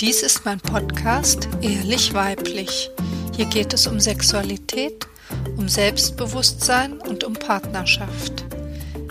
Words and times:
Dies 0.00 0.22
ist 0.22 0.44
mein 0.44 0.60
Podcast 0.60 1.48
Ehrlich 1.60 2.14
Weiblich. 2.14 2.88
Hier 3.34 3.46
geht 3.46 3.74
es 3.74 3.88
um 3.88 3.98
Sexualität, 3.98 5.08
um 5.56 5.68
Selbstbewusstsein 5.68 7.00
und 7.00 7.24
um 7.24 7.32
Partnerschaft. 7.32 8.44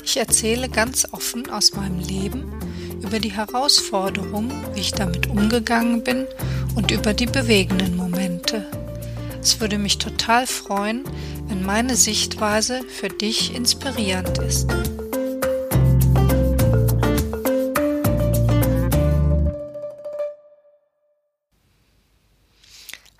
Ich 0.05 0.15
erzähle 0.15 0.69
ganz 0.69 1.05
offen 1.11 1.49
aus 1.49 1.73
meinem 1.73 1.99
Leben 1.99 2.53
über 3.01 3.19
die 3.19 3.33
Herausforderungen, 3.33 4.53
wie 4.75 4.79
ich 4.79 4.93
damit 4.93 5.27
umgegangen 5.27 6.05
bin 6.05 6.25
und 6.75 6.89
über 6.89 7.13
die 7.13 7.25
bewegenden 7.25 7.97
Momente. 7.97 8.65
Es 9.41 9.59
würde 9.59 9.79
mich 9.79 9.97
total 9.97 10.47
freuen, 10.47 11.03
wenn 11.47 11.63
meine 11.63 11.97
Sichtweise 11.97 12.79
für 12.87 13.09
dich 13.09 13.53
inspirierend 13.53 14.37
ist. 14.37 14.67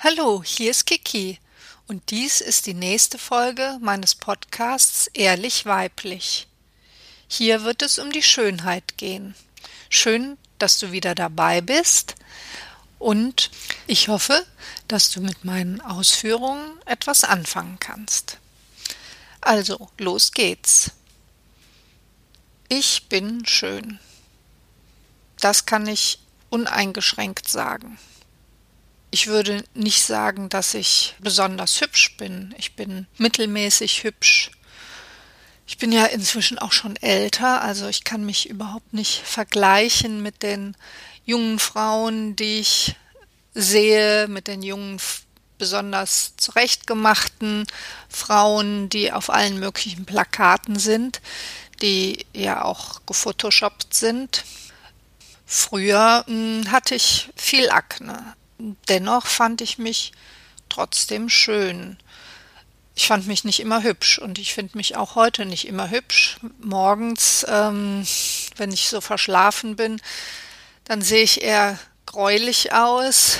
Hallo, 0.09 0.41
hier 0.41 0.71
ist 0.71 0.85
Kiki 0.85 1.37
und 1.87 2.11
dies 2.11 2.39
ist 2.39 2.65
die 2.65 2.73
nächste 2.73 3.17
Folge 3.17 3.77
meines 3.81 4.15
Podcasts 4.15 5.07
Ehrlich 5.07 5.65
Weiblich. 5.65 6.47
Hier 7.27 7.65
wird 7.65 7.81
es 7.81 7.99
um 7.99 8.13
die 8.13 8.23
Schönheit 8.23 8.97
gehen. 8.97 9.35
Schön, 9.89 10.37
dass 10.59 10.79
du 10.79 10.93
wieder 10.93 11.13
dabei 11.13 11.59
bist 11.59 12.15
und 12.99 13.51
ich 13.85 14.07
hoffe, 14.07 14.45
dass 14.87 15.11
du 15.11 15.19
mit 15.19 15.43
meinen 15.43 15.81
Ausführungen 15.81 16.79
etwas 16.85 17.25
anfangen 17.25 17.77
kannst. 17.81 18.37
Also, 19.41 19.89
los 19.97 20.31
geht's. 20.31 20.91
Ich 22.69 23.09
bin 23.09 23.45
schön. 23.45 23.99
Das 25.41 25.65
kann 25.65 25.85
ich 25.85 26.19
uneingeschränkt 26.49 27.49
sagen. 27.49 27.99
Ich 29.19 29.25
würde 29.25 29.63
nicht 29.73 30.03
sagen, 30.03 30.47
dass 30.47 30.75
ich 30.75 31.15
besonders 31.17 31.81
hübsch 31.81 32.17
bin. 32.17 32.53
Ich 32.59 32.75
bin 32.75 33.07
mittelmäßig 33.17 34.03
hübsch. 34.03 34.51
Ich 35.65 35.79
bin 35.79 35.91
ja 35.91 36.05
inzwischen 36.05 36.59
auch 36.59 36.71
schon 36.71 36.95
älter, 36.97 37.63
also 37.63 37.87
ich 37.87 38.03
kann 38.03 38.27
mich 38.27 38.47
überhaupt 38.47 38.93
nicht 38.93 39.23
vergleichen 39.25 40.21
mit 40.21 40.43
den 40.43 40.77
jungen 41.25 41.57
Frauen, 41.57 42.35
die 42.35 42.59
ich 42.59 42.95
sehe, 43.55 44.27
mit 44.27 44.47
den 44.47 44.61
jungen, 44.61 44.99
besonders 45.57 46.37
zurechtgemachten 46.37 47.65
Frauen, 48.09 48.87
die 48.87 49.11
auf 49.11 49.31
allen 49.31 49.59
möglichen 49.59 50.05
Plakaten 50.05 50.77
sind, 50.77 51.21
die 51.81 52.23
ja 52.33 52.63
auch 52.63 53.01
gefotoshoppt 53.07 53.95
sind. 53.95 54.43
Früher 55.47 56.23
mh, 56.27 56.65
hm, 56.65 56.71
hatte 56.71 56.93
ich 56.93 57.29
viel 57.35 57.71
Akne. 57.71 58.35
Dennoch 58.59 59.25
fand 59.25 59.61
ich 59.61 59.77
mich 59.77 60.11
trotzdem 60.69 61.29
schön. 61.29 61.97
Ich 62.95 63.07
fand 63.07 63.27
mich 63.27 63.43
nicht 63.43 63.59
immer 63.59 63.83
hübsch 63.83 64.17
und 64.17 64.39
ich 64.39 64.53
finde 64.53 64.75
mich 64.75 64.95
auch 64.95 65.13
heute 65.15 65.45
nicht 65.45 65.67
immer 65.67 65.91
hübsch. 65.91 66.37
Morgens, 66.59 67.45
ähm, 67.47 68.05
wenn 68.55 68.71
ich 68.71 68.89
so 68.89 69.01
verschlafen 69.01 69.75
bin, 69.75 70.01
dann 70.85 71.03
sehe 71.03 71.21
ich 71.21 71.43
eher 71.43 71.77
gräulich 72.07 72.73
aus. 72.73 73.37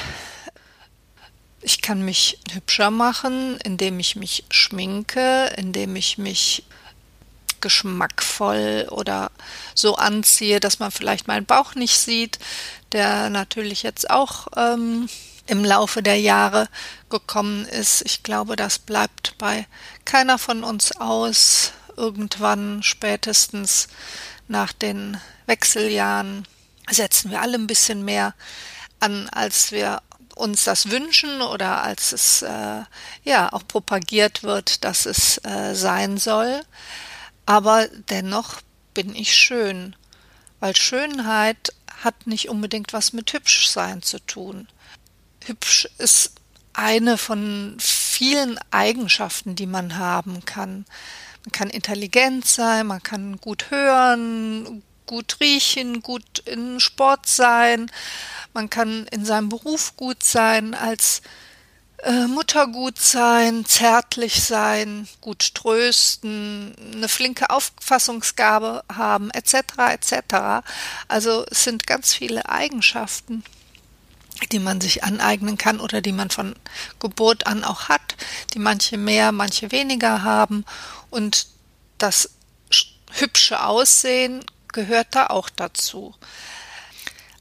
Ich 1.62 1.82
kann 1.82 2.06
mich 2.06 2.40
hübscher 2.52 2.92
machen, 2.92 3.58
indem 3.64 4.00
ich 4.00 4.16
mich 4.16 4.44
schminke, 4.52 5.52
indem 5.58 5.96
ich 5.96 6.20
mich 6.20 6.64
geschmackvoll 7.62 8.88
oder 8.92 9.32
so 9.74 9.96
anziehe, 9.96 10.60
dass 10.60 10.80
man 10.80 10.92
vielleicht 10.92 11.28
meinen 11.28 11.46
Bauch 11.46 11.76
nicht 11.76 11.98
sieht, 11.98 12.38
der 12.92 13.30
natürlich 13.30 13.84
jetzt 13.84 14.10
auch 14.10 14.48
ähm, 14.56 15.10
im 15.48 15.64
Laufe 15.64 16.04
der 16.04 16.20
Jahre 16.20 16.68
gekommen 17.10 17.66
ist. 17.66 18.02
Ich 18.06 18.24
glaube, 18.24 18.56
das 18.56 18.80
bleibt 18.80 19.38
bei 19.38 19.66
keiner 20.06 20.38
von 20.38 20.64
uns 20.64 20.96
aus. 20.98 21.72
Irgendwann 21.96 22.84
spätestens 22.84 23.88
nach 24.48 24.72
den 24.74 25.20
Wechseljahren 25.48 26.48
setzen 26.90 27.32
wir 27.32 27.42
alle 27.42 27.58
ein 27.58 27.68
bisschen 27.68 28.06
mehr 28.06 28.36
an, 29.00 29.30
als 29.30 29.72
wir 29.72 30.02
uns 30.36 30.64
das 30.64 30.92
wünschen 30.92 31.42
oder 31.42 31.84
als 31.84 32.12
es 32.12 32.42
äh, 32.44 32.84
ja 33.24 33.52
auch 33.52 33.68
propagiert 33.68 34.44
wird, 34.44 34.84
dass 34.84 35.06
es 35.06 35.44
äh, 35.44 35.74
sein 35.74 36.18
soll. 36.18 36.62
Aber 37.46 37.88
dennoch 38.10 38.62
bin 38.94 39.16
ich 39.16 39.36
schön, 39.36 39.96
weil 40.60 40.76
Schönheit 40.76 41.74
hat 42.04 42.28
nicht 42.28 42.50
unbedingt 42.50 42.94
was 42.94 43.14
mit 43.14 43.32
hübsch 43.34 43.70
sein 43.70 44.02
zu 44.02 44.20
tun. 44.20 44.68
Hübsch 45.46 45.88
ist 45.98 46.34
eine 46.74 47.18
von 47.18 47.78
vielen 47.80 48.60
Eigenschaften, 48.72 49.56
die 49.56 49.66
man 49.66 49.98
haben 49.98 50.46
kann. 50.46 50.86
Man 51.44 51.52
kann 51.52 51.70
intelligent 51.70 52.46
sein, 52.46 52.88
man 52.88 53.02
kann 53.02 53.38
gut 53.38 53.72
hören, 53.72 54.84
gut 55.08 55.38
riechen, 55.40 56.02
gut 56.02 56.40
in 56.40 56.80
Sport 56.80 57.26
sein, 57.26 57.90
man 58.54 58.70
kann 58.70 59.08
in 59.08 59.26
seinem 59.26 59.50
Beruf 59.50 59.96
gut 59.96 60.24
sein, 60.24 60.76
als 60.76 61.22
äh, 62.04 62.28
Mutter 62.28 62.68
gut 62.68 63.00
sein, 63.00 63.66
zärtlich 63.66 64.44
sein, 64.44 65.08
gut 65.22 65.56
trösten, 65.56 66.76
eine 66.94 67.10
flinke 67.10 67.50
Auffassungsgabe 67.50 68.84
haben, 68.94 69.32
etc. 69.32 69.54
etc. 69.90 70.68
Also 71.08 71.46
es 71.50 71.64
sind 71.64 71.88
ganz 71.88 72.14
viele 72.14 72.48
Eigenschaften, 72.50 73.44
die 74.52 74.60
man 74.60 74.80
sich 74.80 75.04
aneignen 75.04 75.58
kann 75.58 75.80
oder 75.80 76.02
die 76.02 76.12
man 76.12 76.30
von 76.30 76.56
Geburt 77.00 77.48
an 77.48 77.64
auch 77.64 77.90
hat, 77.90 78.16
die 78.54 78.60
manche 78.60 78.98
mehr, 78.98 79.32
manche 79.32 79.72
weniger 79.72 80.24
haben 80.24 80.66
und 81.10 81.48
das 81.98 82.30
hübsche 83.12 83.64
Aussehen 83.64 84.46
gehört 84.72 85.16
da 85.16 85.28
auch 85.28 85.50
dazu. 85.50 86.14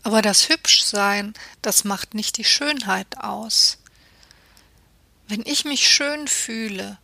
Aber 0.02 0.22
das 0.22 0.48
Hübschsein, 0.48 1.34
das 1.62 1.84
macht 1.84 2.14
nicht 2.14 2.38
die 2.38 2.44
Schönheit 2.44 3.18
aus. 3.18 3.78
Wenn 5.28 5.42
ich 5.44 5.64
mich 5.64 5.88
schön 5.88 6.28
fühle, 6.28 6.98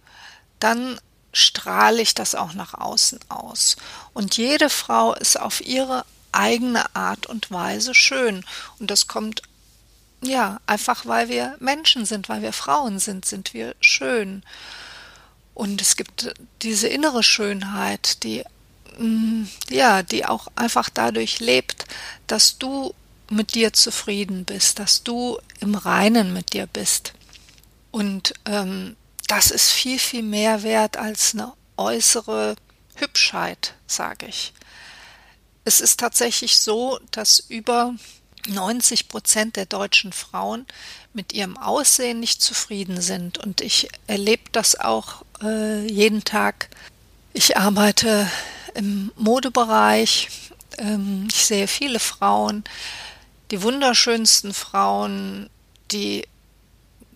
dann 0.60 1.00
strahle 1.32 2.02
ich 2.02 2.14
das 2.14 2.34
auch 2.34 2.54
nach 2.54 2.74
außen 2.74 3.18
aus. 3.28 3.76
Und 4.12 4.36
jede 4.36 4.68
Frau 4.68 5.14
ist 5.14 5.40
auf 5.40 5.60
ihre 5.60 6.04
eigene 6.30 6.94
Art 6.94 7.26
und 7.26 7.50
Weise 7.50 7.94
schön. 7.94 8.44
Und 8.78 8.90
das 8.90 9.06
kommt, 9.06 9.42
ja, 10.22 10.60
einfach 10.66 11.06
weil 11.06 11.28
wir 11.28 11.56
Menschen 11.60 12.04
sind, 12.06 12.28
weil 12.28 12.42
wir 12.42 12.52
Frauen 12.52 12.98
sind, 12.98 13.24
sind 13.24 13.54
wir 13.54 13.74
schön. 13.80 14.42
Und 15.54 15.80
es 15.80 15.96
gibt 15.96 16.34
diese 16.62 16.88
innere 16.88 17.22
Schönheit, 17.22 18.22
die, 18.22 18.44
mm, 18.98 19.44
ja, 19.68 20.02
die 20.02 20.24
auch 20.24 20.48
einfach 20.54 20.88
dadurch 20.88 21.40
lebt, 21.40 21.84
dass 22.26 22.58
du 22.58 22.94
mit 23.30 23.54
dir 23.54 23.72
zufrieden 23.72 24.44
bist, 24.44 24.78
dass 24.78 25.02
du 25.02 25.38
im 25.60 25.74
Reinen 25.74 26.32
mit 26.32 26.52
dir 26.52 26.66
bist. 26.66 27.14
Und 27.92 28.34
ähm, 28.46 28.96
das 29.28 29.52
ist 29.52 29.70
viel, 29.70 30.00
viel 30.00 30.22
mehr 30.22 30.64
wert 30.64 30.96
als 30.96 31.34
eine 31.34 31.52
äußere 31.76 32.56
Hübschheit, 32.96 33.74
sage 33.86 34.26
ich. 34.26 34.52
Es 35.64 35.80
ist 35.80 36.00
tatsächlich 36.00 36.58
so, 36.58 36.98
dass 37.12 37.38
über 37.38 37.94
90 38.48 39.08
Prozent 39.08 39.56
der 39.56 39.66
deutschen 39.66 40.12
Frauen 40.12 40.66
mit 41.12 41.32
ihrem 41.32 41.56
Aussehen 41.56 42.18
nicht 42.18 42.42
zufrieden 42.42 43.00
sind. 43.00 43.38
Und 43.38 43.60
ich 43.60 43.88
erlebe 44.06 44.44
das 44.50 44.78
auch 44.80 45.22
äh, 45.42 45.86
jeden 45.86 46.24
Tag. 46.24 46.68
Ich 47.32 47.56
arbeite 47.56 48.28
im 48.74 49.12
Modebereich. 49.16 50.28
Ähm, 50.78 51.28
ich 51.30 51.44
sehe 51.44 51.68
viele 51.68 52.00
Frauen, 52.00 52.64
die 53.50 53.62
wunderschönsten 53.62 54.54
Frauen, 54.54 55.48
die 55.92 56.26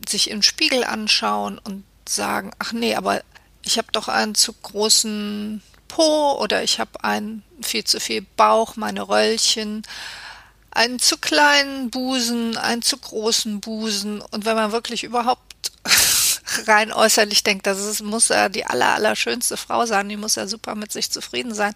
sich 0.08 0.30
im 0.30 0.42
Spiegel 0.42 0.84
anschauen 0.84 1.58
und 1.58 1.84
sagen, 2.08 2.52
ach 2.58 2.72
nee, 2.72 2.94
aber 2.94 3.22
ich 3.62 3.78
habe 3.78 3.88
doch 3.92 4.08
einen 4.08 4.34
zu 4.34 4.52
großen 4.52 5.62
Po 5.88 6.32
oder 6.40 6.62
ich 6.62 6.78
habe 6.80 7.04
einen 7.04 7.42
viel 7.62 7.84
zu 7.84 8.00
viel 8.00 8.24
Bauch, 8.36 8.76
meine 8.76 9.08
Röllchen, 9.08 9.82
einen 10.70 10.98
zu 10.98 11.16
kleinen 11.16 11.90
Busen, 11.90 12.56
einen 12.56 12.82
zu 12.82 12.98
großen 12.98 13.60
Busen. 13.60 14.20
Und 14.20 14.44
wenn 14.44 14.56
man 14.56 14.72
wirklich 14.72 15.04
überhaupt 15.04 15.72
rein 16.66 16.92
äußerlich 16.92 17.42
denkt, 17.42 17.66
das 17.66 17.78
ist, 17.78 18.02
muss 18.02 18.28
ja 18.28 18.48
die 18.48 18.66
aller, 18.66 18.94
aller 18.94 19.16
schönste 19.16 19.56
Frau 19.56 19.86
sein, 19.86 20.08
die 20.08 20.16
muss 20.16 20.34
ja 20.34 20.46
super 20.46 20.74
mit 20.74 20.92
sich 20.92 21.10
zufrieden 21.10 21.54
sein, 21.54 21.74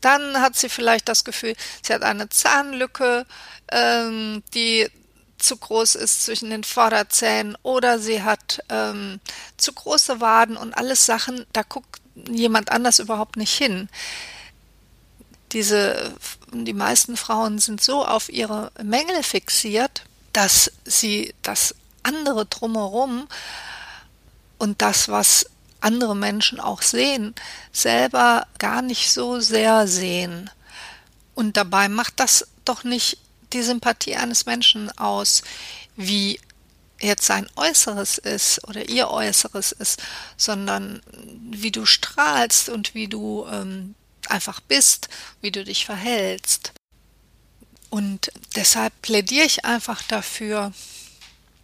dann 0.00 0.40
hat 0.40 0.56
sie 0.56 0.68
vielleicht 0.68 1.08
das 1.08 1.24
Gefühl, 1.24 1.54
sie 1.82 1.94
hat 1.94 2.02
eine 2.02 2.28
Zahnlücke, 2.28 3.26
ähm, 3.70 4.42
die 4.54 4.88
zu 5.38 5.56
groß 5.56 5.94
ist 5.96 6.24
zwischen 6.24 6.50
den 6.50 6.64
Vorderzähnen 6.64 7.56
oder 7.62 7.98
sie 7.98 8.22
hat 8.22 8.62
ähm, 8.68 9.20
zu 9.56 9.72
große 9.72 10.20
Waden 10.20 10.56
und 10.56 10.76
alles 10.76 11.06
Sachen, 11.06 11.46
da 11.52 11.62
guckt 11.62 12.00
jemand 12.28 12.70
anders 12.72 12.98
überhaupt 12.98 13.36
nicht 13.36 13.52
hin. 13.52 13.88
diese, 15.52 16.14
die 16.52 16.72
meisten 16.72 17.16
Frauen 17.16 17.58
sind 17.58 17.82
so 17.82 18.04
auf 18.04 18.28
ihre 18.28 18.72
Mängel 18.82 19.22
fixiert, 19.22 20.02
dass 20.32 20.72
sie 20.84 21.34
das 21.42 21.74
andere 22.02 22.46
drumherum 22.46 23.28
und 24.58 24.82
das, 24.82 25.08
was 25.08 25.46
andere 25.80 26.16
Menschen 26.16 26.60
auch 26.60 26.82
sehen, 26.82 27.34
selber 27.72 28.46
gar 28.58 28.82
nicht 28.82 29.10
so 29.12 29.40
sehr 29.40 29.86
sehen. 29.86 30.50
Und 31.34 31.56
dabei 31.56 31.88
macht 31.88 32.18
das 32.20 32.48
doch 32.64 32.84
nicht 32.84 33.18
die 33.56 33.62
Sympathie 33.62 34.16
eines 34.16 34.46
Menschen 34.46 34.90
aus, 34.98 35.42
wie 35.96 36.38
jetzt 37.00 37.26
sein 37.26 37.48
Äußeres 37.56 38.18
ist 38.18 38.66
oder 38.66 38.88
ihr 38.88 39.10
Äußeres 39.10 39.72
ist, 39.72 40.02
sondern 40.36 41.02
wie 41.50 41.70
du 41.70 41.84
strahlst 41.86 42.68
und 42.68 42.94
wie 42.94 43.08
du 43.08 43.46
ähm, 43.50 43.94
einfach 44.28 44.60
bist, 44.60 45.08
wie 45.40 45.50
du 45.50 45.64
dich 45.64 45.84
verhältst. 45.84 46.72
Und 47.90 48.32
deshalb 48.54 49.00
plädiere 49.02 49.46
ich 49.46 49.64
einfach 49.64 50.02
dafür, 50.02 50.72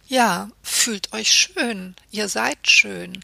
ja, 0.07 0.49
fühlt 0.61 1.13
euch 1.13 1.31
schön, 1.31 1.95
ihr 2.11 2.29
seid 2.29 2.69
schön 2.69 3.23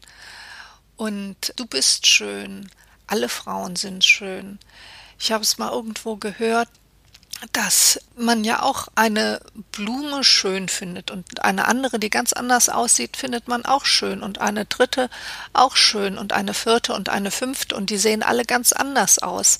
und 0.96 1.52
du 1.56 1.66
bist 1.66 2.06
schön, 2.06 2.70
alle 3.06 3.28
Frauen 3.28 3.76
sind 3.76 4.04
schön. 4.04 4.58
Ich 5.18 5.32
habe 5.32 5.42
es 5.44 5.58
mal 5.58 5.70
irgendwo 5.70 6.16
gehört, 6.16 6.68
dass 7.52 7.98
man 8.16 8.44
ja 8.44 8.62
auch 8.62 8.88
eine 8.94 9.40
Blume 9.72 10.22
schön 10.24 10.68
findet 10.68 11.10
und 11.10 11.42
eine 11.42 11.66
andere, 11.66 11.98
die 11.98 12.10
ganz 12.10 12.32
anders 12.32 12.68
aussieht, 12.68 13.16
findet 13.16 13.48
man 13.48 13.64
auch 13.64 13.86
schön 13.86 14.22
und 14.22 14.40
eine 14.40 14.66
dritte 14.66 15.08
auch 15.52 15.76
schön 15.76 16.18
und 16.18 16.32
eine 16.32 16.54
vierte 16.54 16.92
und 16.92 17.08
eine 17.08 17.30
fünfte 17.30 17.76
und 17.76 17.90
die 17.90 17.96
sehen 17.96 18.22
alle 18.22 18.44
ganz 18.44 18.72
anders 18.72 19.18
aus. 19.20 19.58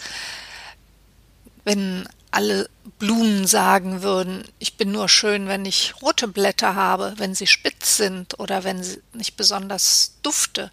Wenn 1.65 2.07
alle 2.31 2.69
Blumen 2.99 3.47
sagen 3.47 4.03
würden, 4.03 4.45
ich 4.59 4.77
bin 4.77 4.93
nur 4.93 5.09
schön, 5.09 5.49
wenn 5.49 5.65
ich 5.65 5.95
rote 6.03 6.29
Blätter 6.29 6.75
habe, 6.75 7.15
wenn 7.17 7.35
sie 7.35 7.47
spitz 7.47 7.97
sind 7.97 8.39
oder 8.39 8.63
wenn 8.63 8.83
sie 8.83 9.03
nicht 9.15 9.37
besonders 9.37 10.13
dufte, 10.23 10.71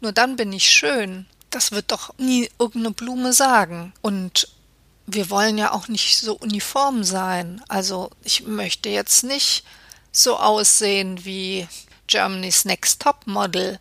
nur 0.00 0.12
dann 0.12 0.36
bin 0.36 0.52
ich 0.52 0.70
schön. 0.70 1.26
Das 1.48 1.72
wird 1.72 1.90
doch 1.90 2.16
nie 2.16 2.48
irgendeine 2.58 2.94
Blume 2.94 3.32
sagen. 3.32 3.92
Und 4.02 4.48
wir 5.14 5.30
wollen 5.30 5.58
ja 5.58 5.72
auch 5.72 5.88
nicht 5.88 6.18
so 6.18 6.34
uniform 6.34 7.04
sein. 7.04 7.62
Also 7.68 8.10
ich 8.22 8.42
möchte 8.42 8.88
jetzt 8.88 9.24
nicht 9.24 9.64
so 10.12 10.36
aussehen 10.38 11.24
wie 11.24 11.68
Germany's 12.06 12.64
Next 12.64 13.02
Top 13.02 13.26
Model. 13.26 13.78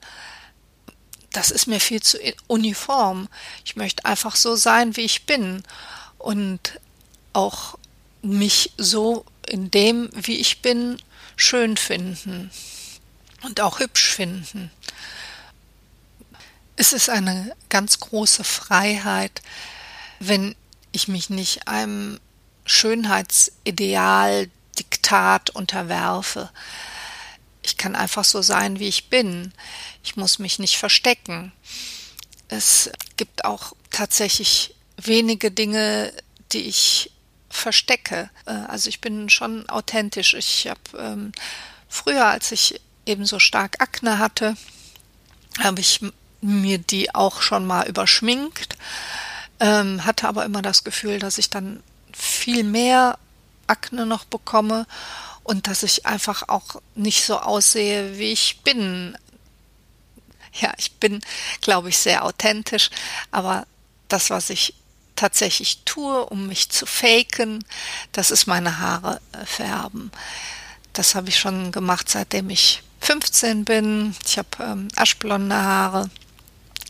Das 1.32 1.52
ist 1.52 1.68
mir 1.68 1.80
viel 1.80 2.02
zu 2.02 2.18
uniform. 2.48 3.28
Ich 3.66 3.76
möchte 3.76 4.06
einfach 4.06 4.36
so 4.36 4.56
sein, 4.56 4.96
wie 4.96 5.02
ich 5.02 5.26
bin 5.26 5.64
und 6.18 6.80
auch 7.34 7.78
mich 8.22 8.74
so 8.78 9.26
in 9.48 9.72
dem, 9.72 10.10
wie 10.14 10.38
ich 10.38 10.62
bin, 10.62 11.02
schön 11.36 11.78
finden 11.78 12.52
und 13.44 13.62
auch 13.62 13.80
hübsch 13.80 14.12
finden. 14.12 14.72
Es 16.76 16.94
ist 16.94 17.10
eine 17.10 17.56
ganz 17.70 18.00
große 18.00 18.44
Freiheit, 18.44 19.42
wenn 20.20 20.56
ich 20.92 21.08
mich 21.08 21.30
nicht 21.30 21.68
einem 21.68 22.20
Schönheitsideal, 22.66 24.50
Diktat 24.78 25.50
unterwerfe. 25.50 26.50
Ich 27.62 27.78
kann 27.78 27.96
einfach 27.96 28.24
so 28.24 28.42
sein, 28.42 28.80
wie 28.80 28.88
ich 28.88 29.10
bin. 29.10 29.54
Ich 30.04 30.16
muss 30.16 30.40
mich 30.40 30.60
nicht 30.60 30.78
verstecken. 30.78 31.52
Es 32.48 32.90
gibt 33.18 33.46
auch 33.46 33.74
tatsächlich 33.92 34.76
wenige 34.98 35.52
Dinge, 35.52 36.14
die 36.52 36.62
ich 36.62 37.12
verstecke. 37.50 38.30
Äh, 38.46 38.52
also 38.52 38.90
ich 38.90 39.02
bin 39.02 39.30
schon 39.30 39.70
authentisch. 39.70 40.34
Ich 40.34 40.68
habe 40.68 40.80
ähm, 40.98 41.32
früher, 41.88 42.26
als 42.28 42.52
ich 42.52 42.80
eben 43.06 43.26
so 43.26 43.40
stark 43.40 43.82
Akne 43.82 44.20
hatte, 44.20 44.56
habe 45.60 45.82
ich 45.82 46.00
mir 46.42 46.78
die 46.78 47.14
auch 47.14 47.42
schon 47.42 47.66
mal 47.66 47.88
überschminkt 47.88 48.78
ähm, 49.60 50.06
hatte 50.06 50.28
aber 50.28 50.46
immer 50.46 50.62
das 50.62 50.84
Gefühl, 50.84 51.20
dass 51.20 51.38
ich 51.38 51.50
dann 51.50 51.84
viel 52.14 52.64
mehr 52.64 53.18
Akne 53.68 54.06
noch 54.06 54.26
bekomme 54.26 54.88
und 55.44 55.68
dass 55.68 55.84
ich 55.84 56.06
einfach 56.06 56.48
auch 56.48 56.82
nicht 56.96 57.24
so 57.24 57.40
aussehe, 57.40 58.18
wie 58.18 58.32
ich 58.32 58.62
bin. 58.62 59.18
Ja, 60.54 60.74
ich 60.78 60.94
bin, 60.94 61.22
glaube 61.62 61.90
ich, 61.90 61.98
sehr 61.98 62.26
authentisch, 62.26 62.90
aber 63.32 63.66
das, 64.08 64.30
was 64.30 64.50
ich 64.50 64.74
tatsächlich 65.16 65.80
tue, 65.86 66.26
um 66.26 66.48
mich 66.48 66.70
zu 66.70 66.86
faken, 66.86 67.64
das 68.12 68.32
ist 68.32 68.48
meine 68.48 68.80
Haare 68.80 69.20
äh, 69.34 69.46
färben. 69.46 70.12
Das 70.94 71.14
habe 71.14 71.30
ich 71.30 71.38
schon 71.38 71.72
gemacht, 71.72 72.10
seitdem 72.10 72.50
ich 72.50 72.84
15 73.02 73.66
bin. 73.66 74.16
Ich 74.26 74.38
habe 74.38 74.50
ähm, 74.62 74.88
aschblonde 74.96 75.56
Haare. 75.56 76.10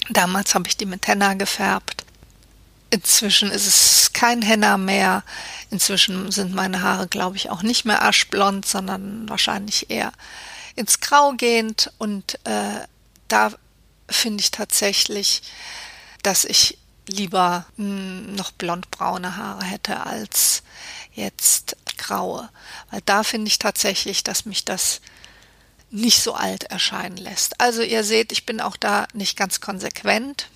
Damals 0.10 0.56
habe 0.56 0.68
ich 0.68 0.78
die 0.78 0.86
mit 0.86 1.08
Henna 1.08 1.34
gefärbt. 1.34 2.06
Inzwischen 2.92 3.52
ist 3.52 3.68
es 3.68 4.14
kein 4.14 4.42
Henna 4.42 4.78
mehr. 4.78 5.24
Inzwischen 5.70 6.32
sind 6.32 6.56
meine 6.56 6.82
Haare, 6.82 7.08
glaube 7.08 7.38
ich, 7.38 7.50
auch 7.50 7.62
nicht 7.62 7.86
mehr 7.86 8.04
aschblond, 8.04 8.66
sondern 8.66 9.30
wahrscheinlich 9.30 9.90
eher 9.90 10.12
ins 10.76 11.00
Grau 11.00 11.34
gehend. 11.34 11.92
Und 12.00 12.40
äh, 12.46 12.88
da 13.28 13.52
finde 14.10 14.42
ich 14.42 14.52
tatsächlich, 14.52 15.44
dass 16.24 16.46
ich 16.46 16.80
lieber 17.08 17.66
mh, 17.78 17.86
hm, 17.86 18.36
noch 18.36 18.52
blondbraune 18.52 19.36
Haare 19.36 19.66
hätte 19.66 20.06
als 20.06 20.64
jetzt 21.14 21.76
graue. 21.98 22.50
Weil 22.90 23.02
da 23.06 23.24
finde 23.24 23.48
ich 23.48 23.60
tatsächlich, 23.60 24.24
dass 24.24 24.46
mich 24.46 24.66
das 24.66 25.02
nicht 25.92 26.22
so 26.22 26.34
alt 26.34 26.66
erscheinen 26.66 27.18
lässt. 27.18 27.60
Also 27.60 27.82
ihr 27.82 28.04
seht, 28.04 28.32
ich 28.32 28.46
bin 28.46 28.62
auch 28.62 28.78
da 28.78 29.08
nicht 29.14 29.38
ganz 29.38 29.60
konsequent. 29.60 30.50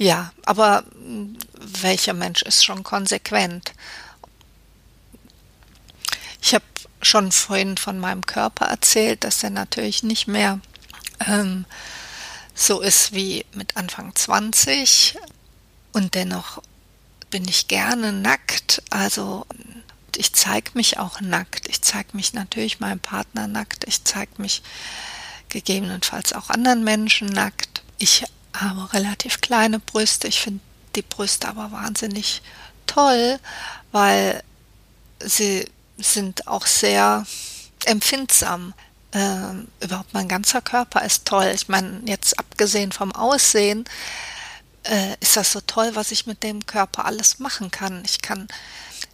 Ja, 0.00 0.32
aber 0.46 0.84
hm, 0.94 1.36
welcher 1.60 2.14
Mensch 2.14 2.40
ist 2.40 2.64
schon 2.64 2.82
konsequent? 2.82 3.74
Ich 6.40 6.54
habe 6.54 6.64
schon 7.02 7.30
vorhin 7.30 7.76
von 7.76 7.98
meinem 7.98 8.24
Körper 8.24 8.64
erzählt, 8.64 9.24
dass 9.24 9.44
er 9.44 9.50
natürlich 9.50 10.02
nicht 10.02 10.26
mehr 10.26 10.58
ähm, 11.26 11.66
so 12.54 12.80
ist 12.80 13.12
wie 13.12 13.44
mit 13.52 13.76
Anfang 13.76 14.14
20 14.14 15.18
und 15.92 16.14
dennoch 16.14 16.62
bin 17.28 17.46
ich 17.46 17.68
gerne 17.68 18.14
nackt. 18.14 18.82
Also 18.88 19.44
ich 20.16 20.32
zeige 20.32 20.70
mich 20.72 20.98
auch 20.98 21.20
nackt. 21.20 21.68
Ich 21.68 21.82
zeige 21.82 22.16
mich 22.16 22.32
natürlich 22.32 22.80
meinem 22.80 23.00
Partner 23.00 23.46
nackt. 23.48 23.84
Ich 23.86 24.02
zeige 24.04 24.40
mich 24.40 24.62
gegebenenfalls 25.50 26.32
auch 26.32 26.48
anderen 26.48 26.84
Menschen 26.84 27.28
nackt. 27.28 27.82
Ich 27.98 28.24
habe 28.54 28.92
relativ 28.92 29.40
kleine 29.40 29.78
Brüste. 29.78 30.28
Ich 30.28 30.40
finde 30.40 30.60
die 30.96 31.02
Brüste 31.02 31.48
aber 31.48 31.72
wahnsinnig 31.72 32.42
toll, 32.86 33.38
weil 33.92 34.42
sie 35.20 35.66
sind 35.98 36.46
auch 36.48 36.66
sehr 36.66 37.26
empfindsam. 37.84 38.74
Ähm, 39.12 39.68
überhaupt 39.80 40.14
mein 40.14 40.28
ganzer 40.28 40.60
Körper 40.60 41.04
ist 41.04 41.26
toll. 41.26 41.50
Ich 41.54 41.68
meine, 41.68 42.00
jetzt 42.06 42.38
abgesehen 42.38 42.92
vom 42.92 43.12
Aussehen, 43.12 43.84
äh, 44.90 45.16
ist 45.20 45.36
das 45.36 45.52
so 45.52 45.60
toll, 45.60 45.92
was 45.94 46.10
ich 46.10 46.26
mit 46.26 46.42
dem 46.42 46.66
Körper 46.66 47.04
alles 47.04 47.38
machen 47.38 47.70
kann. 47.70 48.02
Ich 48.04 48.20
kann 48.20 48.48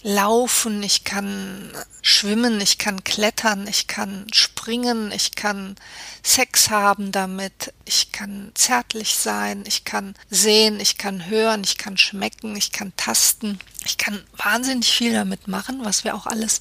laufen, 0.03 0.83
ich 0.83 1.05
kann 1.05 1.73
schwimmen, 2.01 2.61
ich 2.61 2.79
kann 2.79 3.05
klettern, 3.05 3.67
ich 3.69 3.87
kann 3.87 4.27
springen, 4.33 5.13
ich 5.13 5.35
kann 5.35 5.77
Sex 6.23 6.71
haben 6.71 7.13
damit, 7.13 7.73
ich 7.85 8.13
kann 8.13 8.53
zärtlich 8.55 9.17
sein, 9.17 9.65
ich 9.67 9.85
kann 9.85 10.15
sehen, 10.31 10.81
ich 10.81 10.97
kann 10.97 11.27
hören, 11.27 11.63
ich 11.63 11.77
kann 11.77 11.99
schmecken, 11.99 12.57
ich 12.57 12.73
kann 12.73 12.93
tasten, 12.97 13.59
ich 13.85 13.99
kann 13.99 14.25
wahnsinnig 14.37 14.93
viel 14.93 15.13
damit 15.13 15.49
machen, 15.49 15.85
was 15.85 16.05
wir 16.05 16.15
auch 16.15 16.27
alles 16.27 16.61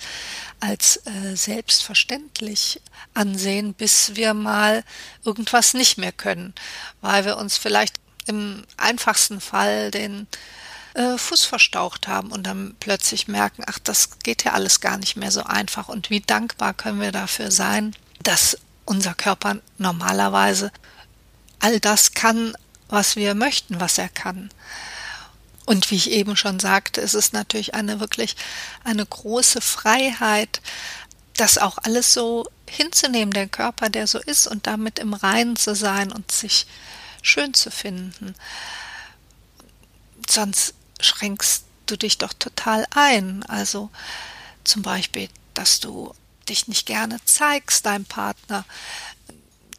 als 0.60 0.98
äh, 1.06 1.36
selbstverständlich 1.36 2.82
ansehen, 3.14 3.74
bis 3.74 4.16
wir 4.16 4.34
mal 4.34 4.84
irgendwas 5.24 5.74
nicht 5.74 5.98
mehr 5.98 6.12
können, 6.12 6.54
weil 7.02 7.26
wir 7.26 7.38
uns 7.38 7.58
vielleicht 7.58 8.05
im 8.28 8.64
einfachsten 8.78 9.42
Fall 9.42 9.92
den 9.92 10.28
äh, 10.94 11.18
Fuß 11.18 11.44
verstaucht 11.44 12.08
haben 12.08 12.32
und 12.32 12.44
dann 12.44 12.76
plötzlich 12.80 13.28
merken, 13.28 13.64
ach, 13.68 13.80
das 13.80 14.20
geht 14.20 14.44
ja 14.44 14.54
alles 14.54 14.80
gar 14.80 14.98
nicht 14.98 15.16
mehr 15.16 15.32
so 15.32 15.44
einfach 15.44 15.90
und 15.90 16.10
wie 16.10 16.22
dankbar 16.22 16.74
können 16.74 17.02
wir 17.02 17.12
dafür 17.12 17.52
sein, 17.52 17.96
dass 18.24 18.58
unser 18.86 19.14
Körper 19.14 19.58
normalerweise 19.78 20.72
all 21.60 21.80
das 21.80 22.14
kann, 22.14 22.56
was 22.88 23.16
wir 23.16 23.36
möchten, 23.36 23.80
was 23.80 23.98
er 23.98 24.10
kann. 24.10 24.50
Und 25.66 25.90
wie 25.90 25.96
ich 25.96 26.12
eben 26.12 26.36
schon 26.38 26.60
sagte, 26.60 27.02
es 27.02 27.16
ist 27.16 27.34
natürlich 27.34 27.74
eine 27.74 28.00
wirklich 28.00 28.36
eine 28.84 29.06
große 29.06 29.62
Freiheit, 29.62 30.62
das 31.38 31.58
auch 31.58 31.80
alles 31.80 32.14
so 32.14 32.48
hinzunehmen, 32.70 33.34
den 33.34 33.50
Körper, 33.50 33.90
der 33.90 34.08
so 34.08 34.20
ist 34.20 34.48
und 34.48 34.68
damit 34.68 35.00
im 35.00 35.14
Reinen 35.14 35.56
zu 35.56 35.76
sein 35.76 36.12
und 36.12 36.32
sich 36.32 36.68
schön 37.26 37.54
zu 37.54 37.72
finden. 37.72 38.36
Sonst 40.30 40.74
schränkst 41.00 41.64
du 41.86 41.98
dich 41.98 42.18
doch 42.18 42.34
total 42.34 42.86
ein. 42.94 43.44
Also 43.44 43.90
zum 44.64 44.82
Beispiel, 44.82 45.30
dass 45.54 45.80
du 45.80 46.14
dich 46.48 46.68
nicht 46.68 46.86
gerne 46.86 47.18
zeigst, 47.26 47.86
deinem 47.86 48.06
Partner. 48.06 48.66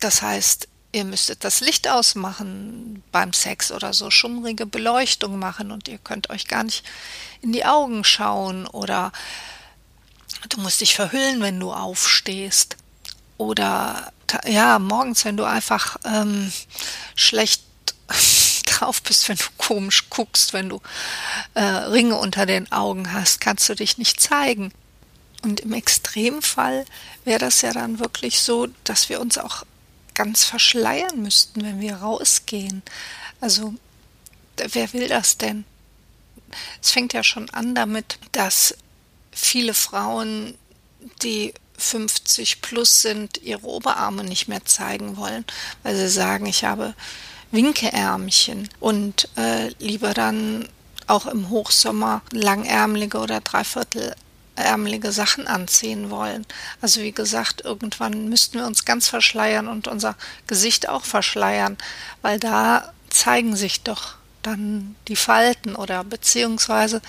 Das 0.00 0.22
heißt, 0.22 0.68
ihr 0.92 1.04
müsstet 1.04 1.44
das 1.44 1.60
Licht 1.60 1.88
ausmachen 1.88 3.02
beim 3.12 3.32
Sex 3.32 3.70
oder 3.70 3.92
so 3.92 4.10
schummrige 4.10 4.66
Beleuchtung 4.66 5.38
machen 5.38 5.70
und 5.70 5.88
ihr 5.88 5.98
könnt 5.98 6.30
euch 6.30 6.48
gar 6.48 6.64
nicht 6.64 6.84
in 7.42 7.52
die 7.52 7.64
Augen 7.64 8.02
schauen 8.02 8.66
oder 8.66 9.12
du 10.48 10.60
musst 10.60 10.80
dich 10.80 10.94
verhüllen, 10.94 11.40
wenn 11.40 11.60
du 11.60 11.72
aufstehst 11.72 12.76
oder 13.36 14.12
ja, 14.46 14.78
morgens, 14.78 15.24
wenn 15.24 15.36
du 15.36 15.44
einfach 15.44 15.96
ähm, 16.04 16.52
schlecht 17.14 17.62
drauf 18.66 19.02
bist, 19.02 19.28
wenn 19.28 19.36
du 19.36 19.44
komisch 19.56 20.08
guckst, 20.10 20.52
wenn 20.52 20.68
du 20.68 20.80
äh, 21.54 21.62
Ringe 21.62 22.16
unter 22.16 22.46
den 22.46 22.70
Augen 22.72 23.12
hast, 23.12 23.40
kannst 23.40 23.68
du 23.68 23.74
dich 23.74 23.98
nicht 23.98 24.20
zeigen. 24.20 24.72
Und 25.42 25.60
im 25.60 25.72
Extremfall 25.72 26.84
wäre 27.24 27.38
das 27.38 27.62
ja 27.62 27.72
dann 27.72 27.98
wirklich 27.98 28.40
so, 28.40 28.68
dass 28.84 29.08
wir 29.08 29.20
uns 29.20 29.38
auch 29.38 29.64
ganz 30.14 30.44
verschleiern 30.44 31.22
müssten, 31.22 31.62
wenn 31.62 31.80
wir 31.80 31.96
rausgehen. 31.96 32.82
Also, 33.40 33.74
wer 34.56 34.92
will 34.92 35.08
das 35.08 35.36
denn? 35.36 35.64
Es 36.82 36.90
fängt 36.90 37.12
ja 37.12 37.22
schon 37.22 37.50
an 37.50 37.74
damit, 37.74 38.18
dass 38.32 38.74
viele 39.30 39.74
Frauen, 39.74 40.56
die 41.22 41.52
50 41.78 42.62
plus 42.62 43.02
sind, 43.02 43.42
ihre 43.42 43.66
Oberarme 43.66 44.24
nicht 44.24 44.48
mehr 44.48 44.64
zeigen 44.64 45.16
wollen, 45.16 45.44
weil 45.82 45.96
sie 45.96 46.08
sagen, 46.08 46.46
ich 46.46 46.64
habe 46.64 46.94
Winkeärmchen 47.50 48.68
und 48.80 49.28
äh, 49.36 49.68
lieber 49.78 50.14
dann 50.14 50.68
auch 51.06 51.26
im 51.26 51.50
Hochsommer 51.50 52.22
langärmelige 52.32 53.18
oder 53.18 53.40
dreiviertelärmelige 53.40 55.12
Sachen 55.12 55.46
anziehen 55.46 56.10
wollen. 56.10 56.44
Also 56.80 57.00
wie 57.00 57.12
gesagt, 57.12 57.64
irgendwann 57.64 58.28
müssten 58.28 58.58
wir 58.58 58.66
uns 58.66 58.84
ganz 58.84 59.08
verschleiern 59.08 59.68
und 59.68 59.88
unser 59.88 60.16
Gesicht 60.46 60.88
auch 60.88 61.04
verschleiern, 61.04 61.76
weil 62.22 62.40
da 62.40 62.92
zeigen 63.08 63.56
sich 63.56 63.82
doch 63.82 64.14
dann 64.42 64.96
die 65.08 65.16
Falten 65.16 65.74
oder 65.74 66.04
beziehungsweise 66.04 67.00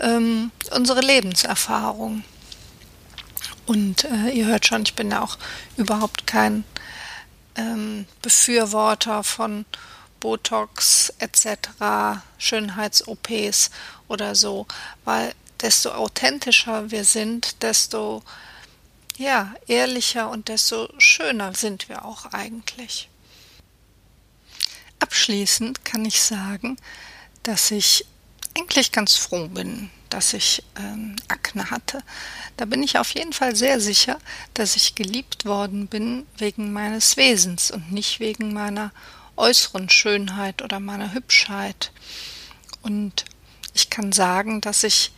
ähm, 0.00 0.50
unsere 0.70 1.00
Lebenserfahrung. 1.00 2.24
Und 3.68 4.04
äh, 4.04 4.30
ihr 4.30 4.46
hört 4.46 4.66
schon, 4.66 4.82
ich 4.82 4.94
bin 4.94 5.10
ja 5.10 5.22
auch 5.22 5.36
überhaupt 5.76 6.26
kein 6.26 6.64
ähm, 7.54 8.06
Befürworter 8.22 9.22
von 9.22 9.66
Botox 10.20 11.12
etc., 11.18 11.68
Schönheits-OPs 12.38 13.70
oder 14.08 14.34
so, 14.34 14.66
weil 15.04 15.34
desto 15.60 15.90
authentischer 15.90 16.90
wir 16.90 17.04
sind, 17.04 17.62
desto 17.62 18.22
ja, 19.18 19.54
ehrlicher 19.66 20.30
und 20.30 20.48
desto 20.48 20.88
schöner 20.96 21.52
sind 21.52 21.90
wir 21.90 22.06
auch 22.06 22.24
eigentlich. 22.32 23.10
Abschließend 24.98 25.84
kann 25.84 26.06
ich 26.06 26.22
sagen, 26.22 26.78
dass 27.42 27.70
ich 27.70 28.06
eigentlich 28.56 28.92
ganz 28.92 29.16
froh 29.16 29.46
bin, 29.48 29.90
dass 30.10 30.32
ich 30.32 30.62
ähm, 30.76 31.16
Akne 31.28 31.70
hatte. 31.70 32.02
Da 32.56 32.64
bin 32.64 32.82
ich 32.82 32.98
auf 32.98 33.14
jeden 33.14 33.32
Fall 33.32 33.54
sehr 33.54 33.80
sicher, 33.80 34.18
dass 34.54 34.76
ich 34.76 34.94
geliebt 34.94 35.44
worden 35.44 35.86
bin 35.86 36.26
wegen 36.36 36.72
meines 36.72 37.16
Wesens 37.16 37.70
und 37.70 37.92
nicht 37.92 38.20
wegen 38.20 38.52
meiner 38.52 38.92
äußeren 39.36 39.88
Schönheit 39.88 40.62
oder 40.62 40.80
meiner 40.80 41.14
Hübschheit. 41.14 41.92
Und 42.82 43.24
ich 43.74 43.90
kann 43.90 44.12
sagen, 44.12 44.60
dass 44.60 44.82
ich 44.82 45.12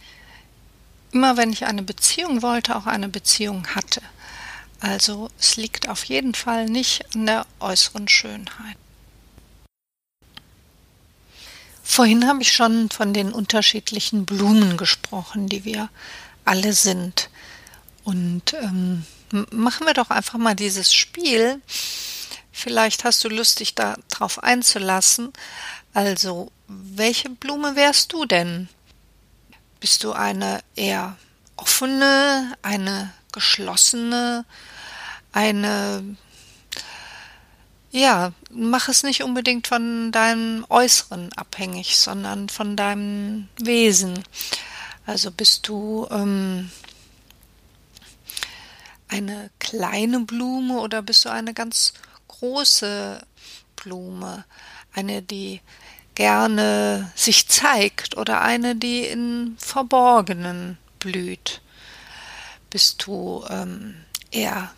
immer, 1.12 1.36
wenn 1.36 1.52
ich 1.52 1.64
eine 1.64 1.82
Beziehung 1.82 2.42
wollte, 2.42 2.76
auch 2.76 2.86
eine 2.86 3.08
Beziehung 3.08 3.66
hatte. 3.74 4.02
Also 4.80 5.30
es 5.38 5.56
liegt 5.56 5.88
auf 5.88 6.04
jeden 6.04 6.34
Fall 6.34 6.66
nicht 6.66 7.04
an 7.14 7.26
der 7.26 7.46
äußeren 7.60 8.08
Schönheit. 8.08 8.76
Vorhin 11.90 12.28
habe 12.28 12.40
ich 12.40 12.52
schon 12.52 12.88
von 12.88 13.12
den 13.12 13.32
unterschiedlichen 13.32 14.24
Blumen 14.24 14.76
gesprochen, 14.76 15.48
die 15.48 15.64
wir 15.64 15.90
alle 16.44 16.72
sind. 16.72 17.30
Und 18.04 18.54
ähm, 18.54 19.04
machen 19.50 19.88
wir 19.88 19.94
doch 19.94 20.10
einfach 20.10 20.38
mal 20.38 20.54
dieses 20.54 20.94
Spiel. 20.94 21.60
Vielleicht 22.52 23.02
hast 23.02 23.24
du 23.24 23.28
Lust, 23.28 23.58
dich 23.58 23.74
darauf 23.74 24.40
einzulassen. 24.40 25.32
Also, 25.92 26.52
welche 26.68 27.28
Blume 27.28 27.74
wärst 27.74 28.12
du 28.12 28.24
denn? 28.24 28.68
Bist 29.80 30.04
du 30.04 30.12
eine 30.12 30.60
eher 30.76 31.16
offene, 31.56 32.56
eine 32.62 33.12
geschlossene, 33.32 34.44
eine 35.32 36.04
ja, 37.90 38.32
mach 38.50 38.88
es 38.88 39.02
nicht 39.02 39.22
unbedingt 39.22 39.66
von 39.66 40.12
deinem 40.12 40.64
Äußeren 40.68 41.32
abhängig, 41.32 41.98
sondern 41.98 42.48
von 42.48 42.76
deinem 42.76 43.48
Wesen. 43.58 44.22
Also 45.06 45.30
bist 45.32 45.66
du 45.66 46.06
ähm, 46.10 46.70
eine 49.08 49.50
kleine 49.58 50.20
Blume 50.20 50.78
oder 50.78 51.02
bist 51.02 51.24
du 51.24 51.30
eine 51.30 51.52
ganz 51.52 51.94
große 52.28 53.20
Blume? 53.74 54.44
Eine, 54.92 55.22
die 55.22 55.60
gerne 56.14 57.10
sich 57.16 57.48
zeigt 57.48 58.16
oder 58.16 58.40
eine, 58.40 58.76
die 58.76 59.04
in 59.04 59.56
Verborgenen 59.58 60.78
blüht? 61.00 61.60
Bist 62.70 63.04
du 63.04 63.44
ähm, 63.48 63.96
eher 64.30 64.70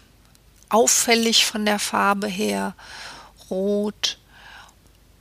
auffällig 0.73 1.45
von 1.45 1.67
der 1.67 1.79
Farbe 1.79 2.26
her, 2.26 2.75
rot. 3.50 4.19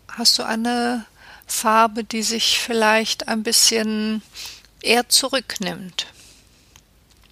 Hast 0.07 0.39
du 0.39 0.43
eine 0.43 1.05
Farbe, 1.45 2.03
die 2.03 2.23
sich 2.23 2.59
vielleicht 2.59 3.27
ein 3.27 3.43
bisschen 3.43 4.21
eher 4.81 5.09
zurücknimmt? 5.09 6.07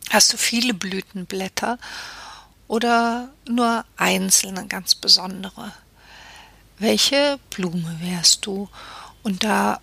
Hast 0.10 0.34
du 0.34 0.38
viele 0.38 0.74
Blütenblätter 0.74 1.78
oder 2.68 3.30
nur 3.48 3.86
einzelne 3.96 4.68
ganz 4.68 4.96
besondere? 4.96 5.72
Welche 6.78 7.40
Blume 7.50 7.98
wärst 8.02 8.46
du? 8.46 8.70
Und 9.24 9.44
da 9.44 9.80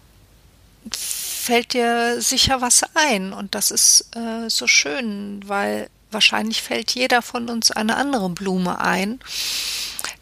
fällt 0.91 1.73
dir 1.73 2.21
sicher 2.21 2.61
was 2.61 2.83
ein 2.95 3.33
und 3.33 3.55
das 3.55 3.71
ist 3.71 4.15
äh, 4.17 4.49
so 4.51 4.67
schön, 4.67 5.41
weil 5.47 5.89
wahrscheinlich 6.17 6.63
fällt 6.63 6.93
jeder 6.93 7.21
von 7.21 7.51
uns 7.51 7.71
eine 7.71 7.97
andere 7.97 8.31
Blume 8.31 8.81
ein. 8.81 9.21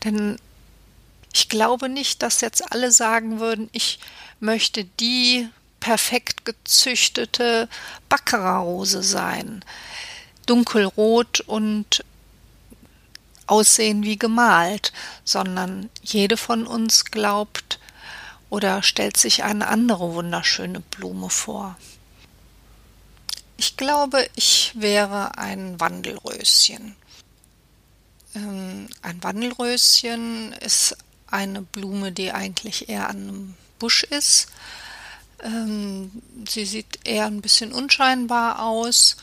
Denn 0.03 0.39
ich 1.33 1.49
glaube 1.49 1.89
nicht, 1.89 2.21
dass 2.21 2.41
jetzt 2.41 2.73
alle 2.73 2.91
sagen 2.91 3.39
würden, 3.39 3.71
ich 3.71 4.01
möchte 4.41 4.85
die 4.85 5.49
perfekt 5.79 6.45
gezüchtete 6.45 7.69
Baccarat-Rose 8.09 9.05
sein. 9.05 9.65
Dunkelrot 10.47 11.41
und 11.41 12.05
aussehen 13.47 14.03
wie 14.03 14.19
gemalt, 14.19 14.93
sondern 15.25 15.91
jede 16.03 16.37
von 16.37 16.67
uns 16.67 17.05
glaubt 17.05 17.79
oder 18.51 18.83
stellt 18.83 19.17
sich 19.17 19.45
eine 19.45 19.69
andere 19.69 20.15
wunderschöne 20.15 20.81
Blume 20.81 21.31
vor. 21.31 21.77
Ich 23.57 23.77
glaube, 23.77 24.27
ich 24.35 24.73
wäre 24.75 25.39
ein 25.39 25.79
Wandelröschen. 25.79 26.97
Ähm, 28.35 28.89
ein 29.03 29.23
Wandelröschen 29.23 30.53
ist 30.55 30.97
eine 31.29 31.63
Blume, 31.63 32.13
die 32.13 32.33
eigentlich 32.33 32.89
eher 32.89 33.09
an 33.09 33.17
einem 33.17 33.55
Busch 33.79 34.05
ist. 34.05 34.49
Ähm, 35.43 36.11
sie 36.49 36.65
sieht 36.65 37.01
eher 37.05 37.27
ein 37.27 37.43
bisschen 37.43 37.73
unscheinbar 37.73 38.63
aus. 38.63 39.17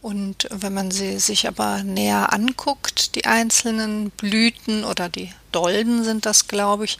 Und 0.00 0.46
wenn 0.50 0.74
man 0.74 0.90
sie 0.90 1.18
sich 1.18 1.48
aber 1.48 1.82
näher 1.82 2.32
anguckt, 2.32 3.16
die 3.16 3.26
einzelnen 3.26 4.10
Blüten 4.10 4.84
oder 4.84 5.08
die 5.08 5.32
Dolden 5.50 6.04
sind 6.04 6.24
das, 6.24 6.46
glaube 6.46 6.84
ich, 6.84 6.98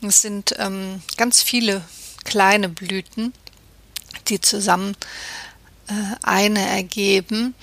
es 0.00 0.22
sind 0.22 0.54
ähm, 0.58 1.02
ganz 1.16 1.42
viele 1.42 1.84
kleine 2.24 2.68
Blüten, 2.68 3.32
die 4.28 4.40
zusammen 4.40 4.96
eine 6.22 6.66
ergeben. 6.66 7.54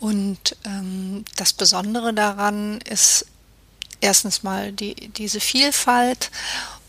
Und 0.00 0.56
ähm, 0.64 1.24
das 1.36 1.52
Besondere 1.52 2.14
daran 2.14 2.80
ist 2.82 3.26
erstens 4.00 4.42
mal 4.42 4.72
die, 4.72 4.94
diese 4.94 5.40
Vielfalt 5.40 6.30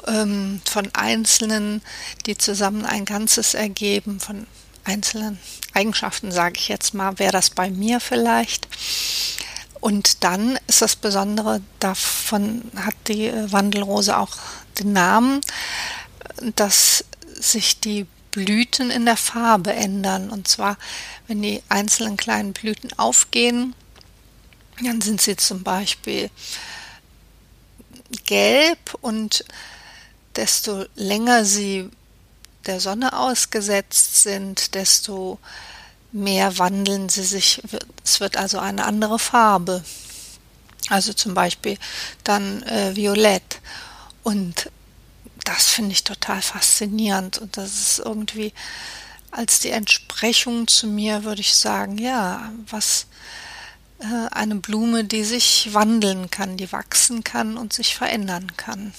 ähm, 0.07 0.61
von 0.69 0.89
Einzelnen, 0.93 1.81
die 2.25 2.37
zusammen 2.37 2.85
ein 2.85 3.05
Ganzes 3.05 3.53
ergeben, 3.53 4.19
von 4.19 4.45
einzelnen 4.83 5.39
Eigenschaften, 5.73 6.31
sage 6.31 6.55
ich 6.57 6.67
jetzt 6.67 6.93
mal, 6.93 7.19
wäre 7.19 7.31
das 7.31 7.49
bei 7.49 7.69
mir 7.69 7.99
vielleicht. 7.99 8.67
Und 9.79 10.23
dann 10.23 10.59
ist 10.67 10.81
das 10.81 10.95
Besondere, 10.95 11.61
davon 11.79 12.63
hat 12.75 12.95
die 13.07 13.31
Wandelrose 13.51 14.17
auch 14.17 14.35
den 14.77 14.93
Namen, 14.93 15.41
dass 16.55 17.05
sich 17.39 17.79
die 17.79 18.05
Blüten 18.31 18.91
in 18.91 19.05
der 19.05 19.17
Farbe 19.17 19.73
ändern. 19.73 20.29
Und 20.29 20.47
zwar, 20.47 20.77
wenn 21.27 21.41
die 21.41 21.61
einzelnen 21.69 22.17
kleinen 22.17 22.53
Blüten 22.53 22.91
aufgehen, 22.97 23.75
dann 24.83 25.01
sind 25.01 25.21
sie 25.21 25.35
zum 25.35 25.63
Beispiel 25.63 26.29
gelb 28.25 28.95
und 29.01 29.43
desto 30.35 30.85
länger 30.95 31.45
sie 31.45 31.89
der 32.65 32.79
Sonne 32.79 33.17
ausgesetzt 33.17 34.23
sind, 34.23 34.75
desto 34.75 35.39
mehr 36.11 36.57
wandeln 36.57 37.09
sie 37.09 37.23
sich. 37.23 37.61
Es 38.03 38.19
wird 38.19 38.37
also 38.37 38.59
eine 38.59 38.85
andere 38.85 39.19
Farbe. 39.19 39.83
Also 40.89 41.13
zum 41.13 41.33
Beispiel 41.33 41.77
dann 42.23 42.63
äh, 42.63 42.95
violett. 42.95 43.59
Und 44.23 44.71
das 45.45 45.69
finde 45.69 45.91
ich 45.91 46.03
total 46.03 46.41
faszinierend. 46.41 47.37
Und 47.37 47.57
das 47.57 47.73
ist 47.73 47.99
irgendwie 47.99 48.53
als 49.31 49.59
die 49.59 49.69
Entsprechung 49.69 50.67
zu 50.67 50.87
mir, 50.87 51.23
würde 51.23 51.41
ich 51.41 51.55
sagen, 51.55 51.97
ja, 51.97 52.51
was 52.69 53.07
äh, 53.99 54.27
eine 54.31 54.55
Blume, 54.55 55.03
die 55.03 55.23
sich 55.23 55.69
wandeln 55.73 56.31
kann, 56.31 56.57
die 56.57 56.71
wachsen 56.71 57.23
kann 57.23 57.57
und 57.57 57.73
sich 57.73 57.95
verändern 57.95 58.55
kann. 58.57 58.93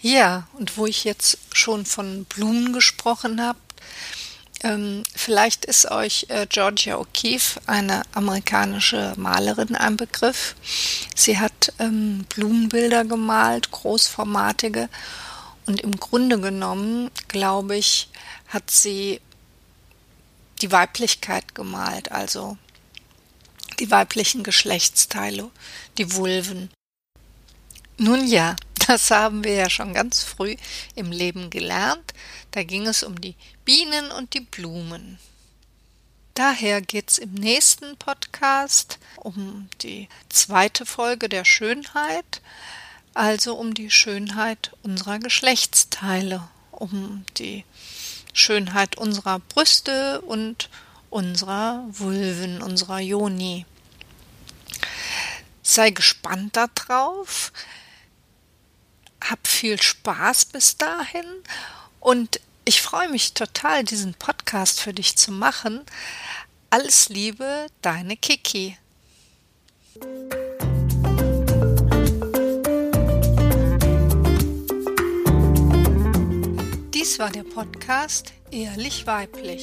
Ja, 0.00 0.46
und 0.52 0.76
wo 0.76 0.86
ich 0.86 1.04
jetzt 1.04 1.38
schon 1.52 1.86
von 1.86 2.24
Blumen 2.24 2.72
gesprochen 2.72 3.42
habe, 3.42 3.58
ähm, 4.64 5.02
vielleicht 5.14 5.66
ist 5.66 5.90
euch 5.90 6.26
äh, 6.30 6.46
Georgia 6.48 6.96
O'Keeffe, 6.96 7.60
eine 7.66 8.02
amerikanische 8.14 9.12
Malerin, 9.16 9.76
ein 9.76 9.98
Begriff. 9.98 10.56
Sie 11.14 11.38
hat 11.38 11.72
ähm, 11.78 12.24
Blumenbilder 12.34 13.04
gemalt, 13.04 13.70
großformatige. 13.70 14.88
Und 15.66 15.82
im 15.82 15.96
Grunde 16.00 16.40
genommen, 16.40 17.10
glaube 17.28 17.76
ich, 17.76 18.08
hat 18.48 18.70
sie 18.70 19.20
die 20.62 20.72
Weiblichkeit 20.72 21.54
gemalt, 21.54 22.10
also 22.10 22.56
die 23.80 23.90
weiblichen 23.90 24.44
Geschlechtsteile, 24.44 25.50
die 25.98 26.14
Vulven. 26.14 26.70
Nun 27.98 28.26
ja, 28.26 28.56
das 28.86 29.10
haben 29.10 29.44
wir 29.44 29.54
ja 29.54 29.70
schon 29.70 29.94
ganz 29.94 30.22
früh 30.22 30.56
im 30.94 31.12
Leben 31.12 31.50
gelernt. 31.50 32.12
Da 32.50 32.62
ging 32.62 32.86
es 32.86 33.02
um 33.02 33.20
die 33.20 33.34
Bienen 33.64 34.10
und 34.10 34.34
die 34.34 34.40
Blumen. 34.40 35.18
Daher 36.34 36.80
geht 36.80 37.10
es 37.10 37.18
im 37.18 37.34
nächsten 37.34 37.96
Podcast 37.96 38.98
um 39.16 39.68
die 39.82 40.08
zweite 40.28 40.84
Folge 40.84 41.28
der 41.28 41.44
Schönheit, 41.44 42.42
also 43.14 43.54
um 43.54 43.74
die 43.74 43.90
Schönheit 43.90 44.72
unserer 44.82 45.20
Geschlechtsteile, 45.20 46.48
um 46.72 47.24
die 47.36 47.64
Schönheit 48.32 48.98
unserer 48.98 49.38
Brüste 49.38 50.20
und 50.22 50.68
unserer 51.08 51.86
Vulven, 51.88 52.60
unserer 52.60 52.98
Joni. 52.98 53.64
Sei 55.62 55.90
gespannt 55.90 56.56
darauf 56.56 57.52
hab 59.30 59.46
viel 59.46 59.80
Spaß 59.80 60.46
bis 60.46 60.76
dahin 60.76 61.24
und 62.00 62.40
ich 62.64 62.80
freue 62.80 63.08
mich 63.08 63.34
total, 63.34 63.84
diesen 63.84 64.14
Podcast 64.14 64.80
für 64.80 64.94
dich 64.94 65.16
zu 65.16 65.32
machen. 65.32 65.82
Alles 66.70 67.08
Liebe, 67.08 67.66
deine 67.82 68.16
Kiki. 68.16 68.78
Dies 76.94 77.18
war 77.18 77.30
der 77.30 77.44
Podcast 77.44 78.32
Ehrlich 78.50 79.06
Weiblich. 79.06 79.62